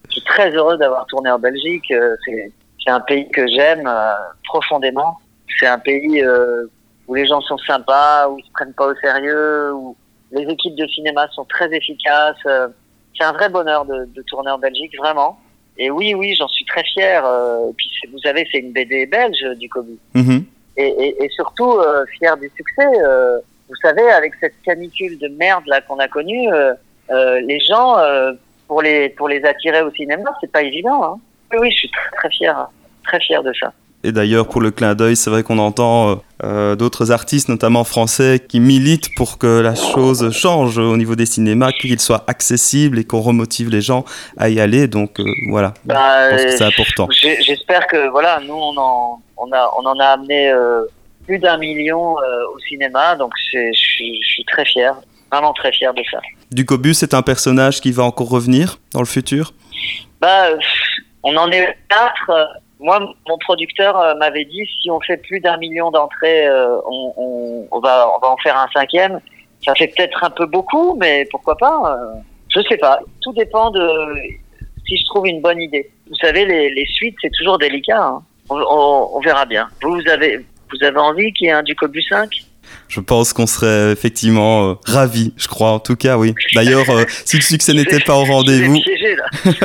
je 0.08 0.12
suis 0.14 0.22
très 0.22 0.50
heureux 0.50 0.76
d'avoir 0.76 1.06
tourné 1.06 1.30
en 1.30 1.38
Belgique. 1.38 1.90
Euh, 1.90 2.16
c'est, 2.24 2.52
un 2.90 3.00
pays 3.00 3.28
que 3.28 3.46
j'aime 3.46 3.86
euh, 3.86 4.14
profondément. 4.44 5.18
C'est 5.60 5.66
un 5.66 5.78
pays 5.78 6.22
euh, 6.22 6.64
où 7.06 7.14
les 7.14 7.26
gens 7.26 7.42
sont 7.42 7.58
sympas, 7.58 8.28
où 8.28 8.38
ils 8.38 8.44
se 8.44 8.50
prennent 8.52 8.72
pas 8.72 8.86
au 8.86 8.94
sérieux, 8.96 9.74
où 9.74 9.94
les 10.32 10.44
équipes 10.44 10.74
de 10.74 10.86
cinéma 10.86 11.28
sont 11.32 11.44
très 11.44 11.70
efficaces. 11.74 12.38
c'est 12.42 13.24
un 13.24 13.32
vrai 13.32 13.50
bonheur 13.50 13.84
de, 13.84 14.08
de, 14.14 14.22
tourner 14.22 14.50
en 14.50 14.58
Belgique, 14.58 14.96
vraiment. 14.96 15.38
Et 15.76 15.90
oui, 15.90 16.14
oui, 16.14 16.34
j'en 16.34 16.48
suis 16.48 16.64
très 16.64 16.82
fier. 16.82 17.22
et 17.22 17.72
puis, 17.76 17.90
vous 18.10 18.18
savez, 18.20 18.48
c'est 18.50 18.60
une 18.60 18.72
BD 18.72 19.04
belge 19.04 19.44
du 19.58 19.68
Kobu. 19.68 19.98
Mm-hmm 20.14 20.44
et, 20.78 20.86
et, 20.86 21.24
et 21.24 21.28
surtout 21.30 21.72
euh, 21.72 22.04
fier 22.18 22.36
du 22.36 22.50
succès. 22.56 22.86
Euh, 23.04 23.38
vous 23.68 23.76
savez, 23.82 24.08
avec 24.10 24.32
cette 24.40 24.54
canicule 24.64 25.18
de 25.18 25.28
merde 25.28 25.64
là 25.66 25.80
qu'on 25.82 25.98
a 25.98 26.08
connue, 26.08 26.50
euh, 26.52 26.72
euh 27.10 27.40
les 27.40 27.60
gens 27.60 27.96
pour 28.66 28.80
les 28.80 29.10
pour 29.10 29.28
les 29.28 29.44
attirer 29.44 29.82
au 29.82 29.90
cinéma, 29.90 30.30
c'est 30.40 30.50
pas 30.50 30.62
évident. 30.62 31.04
Hein. 31.04 31.16
Oui, 31.58 31.70
je 31.72 31.78
suis 31.78 31.90
très 31.90 32.16
très 32.16 32.30
fier, 32.30 32.68
très 33.04 33.20
fier 33.20 33.42
de 33.42 33.52
ça. 33.52 33.72
Et 34.04 34.12
d'ailleurs, 34.12 34.46
pour 34.46 34.60
le 34.60 34.70
clin 34.70 34.94
d'œil, 34.94 35.16
c'est 35.16 35.28
vrai 35.28 35.42
qu'on 35.42 35.58
entend 35.58 36.22
euh, 36.44 36.76
d'autres 36.76 37.10
artistes, 37.10 37.48
notamment 37.48 37.82
français, 37.82 38.40
qui 38.46 38.60
militent 38.60 39.12
pour 39.16 39.38
que 39.38 39.60
la 39.60 39.74
chose 39.74 40.30
change 40.30 40.78
au 40.78 40.96
niveau 40.96 41.16
des 41.16 41.26
cinémas, 41.26 41.72
qu'il 41.72 41.98
soit 41.98 42.22
accessible 42.28 43.00
et 43.00 43.04
qu'on 43.04 43.20
remotive 43.20 43.70
les 43.70 43.80
gens 43.80 44.04
à 44.36 44.50
y 44.50 44.60
aller. 44.60 44.86
Donc 44.86 45.20
voilà, 45.50 45.74
bah, 45.84 46.30
je 46.30 46.36
pense 46.36 46.44
que 46.44 46.50
c'est 46.58 46.64
important. 46.64 47.08
J'espère 47.10 47.88
que 47.88 48.08
voilà, 48.08 48.40
nous 48.46 48.54
on 48.54 48.76
en 48.76 49.20
on, 49.38 49.52
a, 49.52 49.70
on 49.78 49.84
en 49.86 49.98
a 49.98 50.06
amené 50.06 50.50
euh, 50.50 50.84
plus 51.26 51.38
d'un 51.38 51.56
million 51.58 52.18
euh, 52.18 52.54
au 52.54 52.58
cinéma, 52.60 53.16
donc 53.16 53.32
je 53.52 53.70
suis 53.72 54.44
très 54.46 54.64
fier, 54.64 54.94
vraiment 55.30 55.52
très 55.52 55.72
fier 55.72 55.92
de 55.94 56.02
ça. 56.10 56.18
Ducobus 56.50 56.94
c'est 56.94 57.14
un 57.14 57.22
personnage 57.22 57.80
qui 57.80 57.92
va 57.92 58.04
encore 58.04 58.30
revenir 58.30 58.78
dans 58.92 59.00
le 59.00 59.06
futur? 59.06 59.52
Bah, 60.20 60.48
On 61.22 61.36
en 61.36 61.50
est 61.50 61.76
quatre. 61.88 62.30
moi, 62.80 63.00
mon 63.28 63.38
producteur 63.38 63.96
euh, 63.98 64.14
m'avait 64.14 64.44
dit 64.44 64.64
si 64.80 64.90
on 64.90 65.00
fait 65.00 65.18
plus 65.18 65.40
d'un 65.40 65.56
million 65.58 65.90
d'entrées, 65.90 66.48
on, 66.86 67.12
on, 67.16 67.68
on, 67.70 67.80
va, 67.80 68.10
on 68.14 68.18
va 68.18 68.28
en 68.28 68.36
faire 68.38 68.56
un 68.56 68.68
cinquième. 68.72 69.20
Ça 69.64 69.74
fait 69.74 69.88
peut-être 69.88 70.22
un 70.22 70.30
peu 70.30 70.46
beaucoup, 70.46 70.96
mais 70.96 71.26
pourquoi 71.30 71.56
pas 71.56 71.96
Je 72.48 72.60
sais 72.68 72.76
pas. 72.76 73.00
Tout 73.20 73.32
dépend 73.32 73.70
de 73.70 73.88
si 74.86 74.96
je 74.96 75.04
trouve 75.06 75.26
une 75.26 75.42
bonne 75.42 75.60
idée. 75.60 75.90
Vous 76.08 76.16
savez, 76.16 76.46
les, 76.46 76.70
les 76.70 76.86
suites, 76.86 77.16
c'est 77.20 77.32
toujours 77.36 77.58
délicat. 77.58 78.00
Hein. 78.00 78.22
On, 78.50 78.56
on, 78.56 79.16
on, 79.16 79.20
verra 79.20 79.46
bien. 79.46 79.68
Vous, 79.82 79.96
vous 79.96 80.08
avez, 80.08 80.44
vous 80.70 80.84
avez 80.84 80.98
envie 80.98 81.32
qu'il 81.32 81.46
y 81.46 81.50
ait 81.50 81.52
un 81.52 81.62
Ducobu 81.62 82.02
5 82.02 82.44
je 82.88 83.00
pense 83.00 83.34
qu'on 83.34 83.46
serait 83.46 83.92
effectivement 83.92 84.70
euh, 84.70 84.74
ravis, 84.86 85.34
je 85.36 85.46
crois, 85.46 85.72
en 85.72 85.78
tout 85.78 85.96
cas, 85.96 86.16
oui. 86.16 86.34
D'ailleurs, 86.54 86.88
euh, 86.88 87.04
si 87.24 87.36
le 87.36 87.42
succès 87.42 87.72
n'était 87.74 88.00
pas 88.00 88.14
au 88.14 88.24
rendez-vous. 88.24 88.78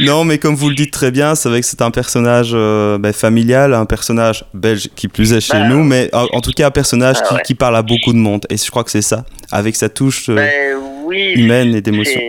non, 0.00 0.24
mais 0.24 0.38
comme 0.38 0.54
vous 0.54 0.70
le 0.70 0.74
dites 0.74 0.92
très 0.92 1.10
bien, 1.10 1.34
c'est 1.34 1.50
vrai 1.50 1.60
que 1.60 1.66
c'est 1.66 1.82
un 1.82 1.90
personnage 1.90 2.52
euh, 2.54 2.96
ben, 2.96 3.12
familial, 3.12 3.74
un 3.74 3.84
personnage 3.84 4.46
belge 4.54 4.88
qui 4.96 5.08
plus 5.08 5.34
est 5.34 5.40
chez 5.40 5.58
bah, 5.58 5.68
nous, 5.68 5.84
mais 5.84 6.08
en, 6.14 6.26
en, 6.32 6.40
tout 6.40 6.52
cas 6.52 6.68
un 6.68 6.70
personnage 6.70 7.16
ah, 7.20 7.28
qui, 7.28 7.34
ouais. 7.34 7.42
qui, 7.42 7.54
parle 7.54 7.76
à 7.76 7.82
beaucoup 7.82 8.12
de 8.12 8.18
monde. 8.18 8.46
Et 8.48 8.56
je 8.56 8.70
crois 8.70 8.84
que 8.84 8.90
c'est 8.90 9.02
ça, 9.02 9.26
avec 9.52 9.76
sa 9.76 9.90
touche 9.90 10.30
ben, 10.30 10.78
oui, 11.04 11.34
humaine 11.36 11.74
et 11.74 11.82
d'émotion. 11.82 12.20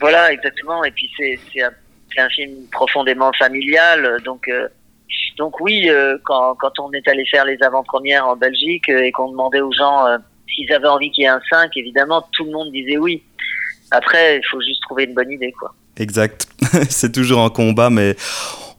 Voilà, 0.00 0.32
exactement. 0.32 0.84
Et 0.84 0.92
puis 0.92 1.10
c'est 1.18 1.60
un, 1.60 1.70
un, 2.18 2.28
film 2.28 2.52
profondément 2.72 3.32
familial, 3.32 4.20
donc. 4.24 4.48
Euh, 4.48 4.68
donc 5.38 5.60
oui, 5.60 5.88
euh, 5.88 6.18
quand, 6.24 6.56
quand 6.56 6.80
on 6.80 6.92
est 6.92 7.06
allé 7.06 7.24
faire 7.24 7.44
les 7.44 7.56
avant-premières 7.62 8.26
en 8.26 8.36
Belgique 8.36 8.88
euh, 8.88 9.04
et 9.04 9.12
qu'on 9.12 9.30
demandait 9.30 9.60
aux 9.60 9.72
gens 9.72 10.04
s'ils 10.52 10.70
avaient 10.72 10.88
envie 10.88 11.10
qu'il 11.12 11.22
y 11.22 11.26
ait 11.26 11.30
un 11.30 11.40
5, 11.48 11.70
évidemment, 11.76 12.26
tout 12.32 12.44
le 12.44 12.50
monde 12.50 12.72
disait 12.72 12.98
oui. 12.98 13.22
Après, 13.90 14.38
il 14.38 14.46
faut 14.50 14.60
juste 14.60 14.82
trouver 14.82 15.04
une 15.04 15.14
bonne 15.14 15.30
idée, 15.30 15.52
quoi. 15.52 15.74
Exact. 15.96 16.46
C'est 16.90 17.12
toujours 17.12 17.40
un 17.40 17.50
combat, 17.50 17.88
mais 17.88 18.16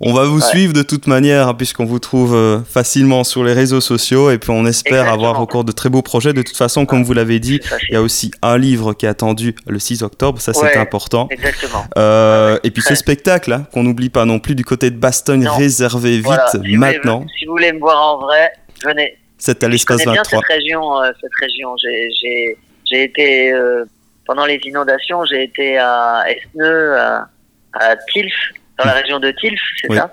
on 0.01 0.13
va 0.13 0.25
vous 0.25 0.39
ouais. 0.39 0.49
suivre 0.49 0.73
de 0.73 0.81
toute 0.81 1.07
manière, 1.07 1.49
hein, 1.49 1.53
puisqu'on 1.53 1.85
vous 1.85 1.99
trouve 1.99 2.33
euh, 2.33 2.59
facilement 2.61 3.23
sur 3.23 3.43
les 3.43 3.53
réseaux 3.53 3.81
sociaux, 3.81 4.31
et 4.31 4.37
puis 4.37 4.51
on 4.51 4.65
espère 4.65 5.01
Exactement. 5.01 5.13
avoir 5.13 5.41
encore 5.41 5.63
de 5.63 5.71
très 5.71 5.89
beaux 5.89 6.01
projets. 6.01 6.33
De 6.33 6.41
toute 6.41 6.55
façon, 6.55 6.85
comme 6.85 7.03
vous 7.03 7.13
l'avez 7.13 7.39
dit, 7.39 7.59
il 7.89 7.93
y 7.93 7.97
a 7.97 8.01
aussi 8.01 8.31
un 8.41 8.57
livre 8.57 8.93
qui 8.93 9.05
est 9.05 9.09
attendu 9.09 9.55
le 9.67 9.79
6 9.79 10.03
octobre, 10.03 10.39
ça 10.39 10.53
ouais, 10.53 10.69
c'est 10.71 10.77
important. 10.77 11.27
Exactement. 11.31 11.85
Euh, 11.97 12.53
ouais, 12.53 12.59
et 12.63 12.71
puis 12.71 12.81
ce 12.81 12.95
spectacle, 12.95 13.51
hein, 13.51 13.67
qu'on 13.73 13.83
n'oublie 13.83 14.09
pas 14.09 14.25
non 14.25 14.39
plus 14.39 14.55
du 14.55 14.63
côté 14.63 14.89
de 14.89 14.97
Bastogne, 14.97 15.43
non. 15.43 15.55
réservé 15.55 16.11
vite 16.17 16.25
voilà. 16.25 16.47
si 16.47 16.77
maintenant. 16.77 17.19
Vous 17.19 17.23
voulez, 17.23 17.33
si 17.37 17.45
vous 17.45 17.51
voulez 17.51 17.73
me 17.73 17.79
voir 17.79 18.15
en 18.15 18.19
vrai, 18.19 18.51
venez. 18.85 19.17
C'est 19.37 19.63
à 19.63 19.67
l'espace 19.67 20.05
23. 20.05 20.13
bien 20.13 20.23
cette 20.23 20.45
région, 20.45 21.01
euh, 21.01 21.11
cette 21.21 21.35
région. 21.39 21.75
J'ai 21.77 23.03
été 23.03 23.51
euh, 23.51 23.85
pendant 24.25 24.45
les 24.45 24.59
inondations, 24.63 25.25
j'ai 25.25 25.43
été 25.43 25.77
à 25.77 26.25
Esneux, 26.27 26.97
à, 26.97 27.29
à 27.73 27.95
Tilf, 28.11 28.33
dans 28.79 28.85
la 28.85 28.93
région 28.93 29.19
de 29.19 29.31
Tilf, 29.31 29.59
c'est 29.81 29.89
oui. 29.89 29.97
ça? 29.97 30.11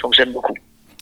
Donc 0.00 0.14
j'aime 0.14 0.32
beaucoup. 0.32 0.54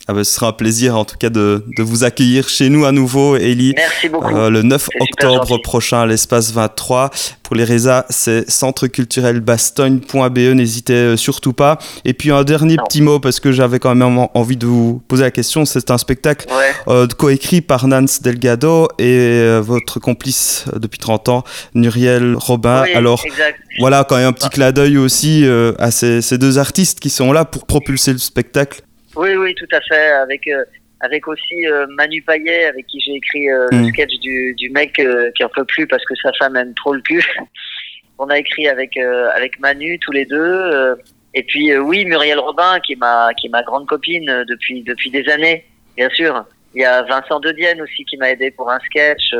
Ah 0.06 0.12
ben, 0.12 0.22
ce 0.22 0.34
sera 0.34 0.48
un 0.48 0.52
plaisir 0.52 0.98
en 0.98 1.04
tout 1.06 1.16
cas 1.16 1.30
de, 1.30 1.64
de 1.78 1.82
vous 1.82 2.04
accueillir 2.04 2.46
chez 2.48 2.68
nous 2.68 2.84
à 2.84 2.92
nouveau, 2.92 3.36
Ellie. 3.36 3.72
Merci 3.74 4.10
beaucoup. 4.10 4.36
Euh, 4.36 4.50
le 4.50 4.62
9 4.62 4.88
octobre 5.00 5.56
prochain 5.62 6.00
à 6.02 6.06
l'espace 6.06 6.52
23. 6.52 7.10
Pour 7.42 7.56
les 7.56 7.64
résas, 7.64 8.04
c'est 8.10 8.44
centreculturelbastogne.be. 8.50 10.38
N'hésitez 10.54 10.92
euh, 10.92 11.16
surtout 11.16 11.54
pas. 11.54 11.78
Et 12.04 12.12
puis 12.12 12.30
un 12.30 12.44
dernier 12.44 12.76
non. 12.76 12.84
petit 12.84 13.00
mot 13.00 13.18
parce 13.18 13.40
que 13.40 13.50
j'avais 13.52 13.78
quand 13.78 13.94
même 13.94 14.26
envie 14.34 14.56
de 14.58 14.66
vous 14.66 15.02
poser 15.08 15.22
la 15.22 15.30
question. 15.30 15.64
C'est 15.64 15.90
un 15.90 15.98
spectacle 15.98 16.46
ouais. 16.50 16.72
euh, 16.88 17.06
coécrit 17.06 17.62
par 17.62 17.86
Nance 17.86 18.20
Delgado 18.20 18.88
et 18.98 19.04
euh, 19.16 19.60
votre 19.64 20.00
complice 20.00 20.64
depuis 20.76 20.98
30 20.98 21.28
ans, 21.30 21.44
Muriel 21.74 22.34
Robin. 22.36 22.82
Oui, 22.84 22.92
Alors 22.92 23.22
exact. 23.24 23.58
voilà 23.78 24.04
quand 24.04 24.16
même 24.16 24.28
un 24.28 24.32
petit 24.32 24.50
clin 24.50 24.70
d'œil 24.72 24.98
aussi 24.98 25.46
euh, 25.46 25.72
à 25.78 25.90
ces, 25.90 26.20
ces 26.20 26.36
deux 26.38 26.58
artistes 26.58 27.00
qui 27.00 27.08
sont 27.10 27.32
là 27.32 27.44
pour 27.46 27.66
propulser 27.66 28.12
le 28.12 28.18
spectacle. 28.18 28.82
Oui, 29.16 29.34
oui, 29.36 29.54
tout 29.54 29.68
à 29.72 29.80
fait. 29.80 30.12
Avec 30.12 30.46
euh, 30.48 30.64
avec 31.04 31.28
aussi 31.28 31.66
euh, 31.66 31.86
Manu 31.90 32.22
Payet, 32.22 32.64
avec 32.64 32.86
qui 32.86 33.00
j'ai 33.00 33.14
écrit 33.14 33.50
euh, 33.50 33.66
mmh. 33.70 33.78
le 33.78 33.88
sketch 33.88 34.18
du, 34.20 34.54
du 34.54 34.70
mec 34.70 34.98
euh, 34.98 35.30
qui 35.36 35.44
en 35.44 35.48
peut 35.50 35.64
plus 35.64 35.86
parce 35.86 36.04
que 36.04 36.14
sa 36.22 36.32
femme 36.38 36.56
aime 36.56 36.74
trop 36.74 36.94
le 36.94 37.02
cul. 37.02 37.24
On 38.18 38.26
a 38.28 38.38
écrit 38.38 38.68
avec 38.68 38.96
avec 38.96 39.58
Manu 39.58 39.98
tous 39.98 40.12
les 40.12 40.24
deux. 40.24 40.96
et 41.34 41.42
puis 41.42 41.76
oui, 41.76 42.04
Muriel 42.04 42.38
Robin, 42.38 42.78
qui 42.78 42.92
est 42.92 42.96
ma 42.96 43.34
qui 43.34 43.48
est 43.48 43.50
ma 43.50 43.64
grande 43.64 43.86
copine 43.88 44.44
depuis 44.48 44.84
depuis 44.84 45.10
des 45.10 45.28
années, 45.28 45.64
bien 45.96 46.08
sûr. 46.10 46.44
Il 46.76 46.82
y 46.82 46.84
a 46.84 47.02
Vincent 47.02 47.40
De 47.40 47.50
Dienne 47.50 47.82
aussi 47.82 48.04
qui 48.04 48.16
m'a 48.16 48.30
aidé 48.30 48.52
pour 48.52 48.70
un 48.70 48.78
sketch. 48.86 49.34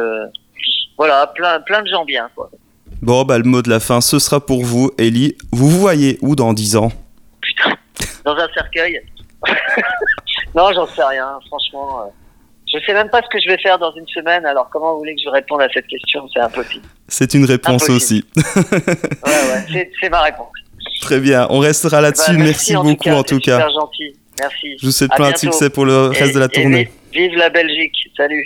voilà, 0.99 1.33
plein 1.37 1.61
plein 1.61 1.83
de 1.83 1.89
gens 1.89 2.05
bien 2.05 2.29
quoi. 2.35 2.51
Bon, 3.01 3.23
bah 3.23 3.39
le 3.39 3.45
mot 3.45 3.63
de 3.63 3.71
la 3.71 3.79
fin, 3.79 4.01
ce 4.01 4.19
sera 4.19 4.45
pour 4.45 4.65
vous, 4.65 4.91
Ellie. 4.99 5.37
Vous 5.53 5.71
vous 5.71 5.79
voyez 5.79 6.19
où 6.21 6.35
dans 6.35 6.53
10 6.53 6.75
ans? 6.75 6.91
Putain, 7.41 7.77
dans 8.25 8.35
un 8.35 8.49
cercueil. 8.55 9.01
non, 10.55 10.73
j'en 10.73 10.87
sais 10.87 11.05
rien, 11.05 11.39
franchement. 11.49 12.01
Euh, 12.01 12.11
je 12.73 12.85
sais 12.85 12.95
même 12.95 13.09
pas 13.09 13.23
ce 13.23 13.29
que 13.29 13.41
je 13.41 13.49
vais 13.49 13.59
faire 13.59 13.79
dans 13.79 13.93
une 13.93 14.07
semaine, 14.09 14.45
alors 14.47 14.69
comment 14.71 14.93
vous 14.93 14.99
voulez 14.99 15.15
que 15.15 15.23
je 15.25 15.29
réponde 15.29 15.63
à 15.63 15.69
cette 15.73 15.87
question 15.87 16.27
C'est 16.33 16.41
impossible. 16.41 16.85
C'est 17.09 17.35
une 17.35 17.45
réponse 17.45 17.85
impossible. 17.85 18.27
aussi. 18.37 18.57
ouais, 18.67 19.75
ouais, 19.75 19.93
c'est 20.01 20.09
ma 20.09 20.23
réponse. 20.23 20.49
Très 21.01 21.21
bien, 21.21 21.47
on 21.51 21.59
restera 21.59 22.01
là-dessus. 22.01 22.33
Bah, 22.33 22.39
merci, 22.39 22.73
merci, 22.73 22.77
en 22.77 22.83
beaucoup 22.83 22.97
tout 22.97 23.11
cas, 23.11 23.15
en 23.15 23.23
tout 23.23 23.39
cas. 23.39 23.57
Super 23.59 23.71
gentil. 23.71 24.17
Merci. 24.41 24.79
Je 24.81 24.87
vous 24.87 24.93
souhaite 24.93 25.13
plein 25.15 25.31
de 25.31 25.37
succès 25.37 25.71
pour 25.71 25.85
le 25.85 26.09
reste 26.09 26.31
et, 26.31 26.35
de 26.35 26.39
la 26.39 26.49
tournée. 26.49 26.91
Vive 27.13 27.37
la 27.37 27.51
Belgique. 27.51 27.95
Salut. 28.17 28.45